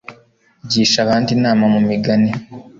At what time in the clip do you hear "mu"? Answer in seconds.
1.73-1.79